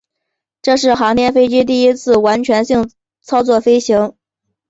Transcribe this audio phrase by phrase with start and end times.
[0.63, 2.65] 这是航天飞机第一次完全
[3.21, 4.15] 操作飞行。